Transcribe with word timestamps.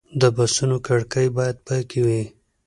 د 0.21 0.23
بسونو 0.35 0.77
کړکۍ 0.87 1.27
باید 1.37 1.57
پاکې 1.67 1.99
وي. 2.05 2.23